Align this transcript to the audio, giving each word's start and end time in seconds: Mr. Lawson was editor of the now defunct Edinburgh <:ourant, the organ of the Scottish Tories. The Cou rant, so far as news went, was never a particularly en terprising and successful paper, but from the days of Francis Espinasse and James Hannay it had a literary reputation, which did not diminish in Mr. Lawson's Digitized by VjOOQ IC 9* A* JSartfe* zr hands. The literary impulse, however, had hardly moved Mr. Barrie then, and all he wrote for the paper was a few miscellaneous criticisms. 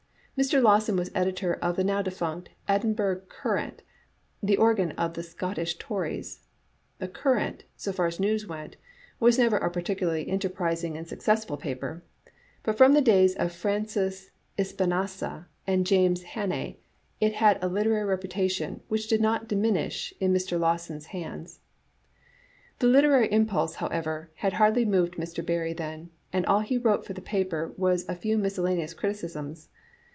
Mr. 0.39 0.59
Lawson 0.59 0.95
was 0.95 1.11
editor 1.13 1.53
of 1.55 1.75
the 1.75 1.83
now 1.83 2.01
defunct 2.01 2.49
Edinburgh 2.67 3.21
<:ourant, 3.45 3.83
the 4.41 4.57
organ 4.57 4.89
of 4.93 5.13
the 5.13 5.21
Scottish 5.21 5.77
Tories. 5.77 6.47
The 6.97 7.07
Cou 7.07 7.33
rant, 7.35 7.63
so 7.75 7.91
far 7.91 8.07
as 8.07 8.19
news 8.19 8.47
went, 8.47 8.75
was 9.19 9.37
never 9.37 9.57
a 9.57 9.69
particularly 9.69 10.27
en 10.27 10.39
terprising 10.39 10.97
and 10.97 11.07
successful 11.07 11.57
paper, 11.57 12.01
but 12.63 12.75
from 12.75 12.93
the 12.93 13.01
days 13.03 13.35
of 13.35 13.51
Francis 13.51 14.31
Espinasse 14.57 15.45
and 15.67 15.85
James 15.85 16.23
Hannay 16.23 16.77
it 17.19 17.33
had 17.33 17.59
a 17.63 17.67
literary 17.69 18.05
reputation, 18.05 18.81
which 18.87 19.07
did 19.07 19.21
not 19.21 19.47
diminish 19.47 20.11
in 20.19 20.33
Mr. 20.33 20.59
Lawson's 20.59 21.07
Digitized 21.09 21.11
by 21.13 21.17
VjOOQ 21.17 21.21
IC 21.21 21.21
9* 21.21 21.21
A* 21.21 21.21
JSartfe* 21.21 21.21
zr 21.21 21.21
hands. 21.21 21.59
The 22.79 22.87
literary 22.87 23.31
impulse, 23.31 23.75
however, 23.75 24.31
had 24.37 24.53
hardly 24.53 24.85
moved 24.85 25.15
Mr. 25.17 25.45
Barrie 25.45 25.73
then, 25.73 26.09
and 26.33 26.47
all 26.47 26.61
he 26.61 26.79
wrote 26.79 27.05
for 27.05 27.13
the 27.13 27.21
paper 27.21 27.73
was 27.77 28.09
a 28.09 28.15
few 28.15 28.39
miscellaneous 28.39 28.95
criticisms. 28.95 29.69